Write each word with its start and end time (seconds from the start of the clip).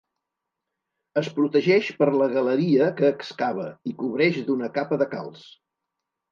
Es 1.21 1.29
protegeix 1.35 1.89
per 1.99 2.07
la 2.15 2.29
galeria 2.33 2.89
que 3.03 3.13
excava 3.19 3.69
i 3.93 3.97
cobreix 4.03 4.43
d'una 4.51 4.75
capa 4.81 5.03
de 5.05 5.11
calç. 5.17 5.49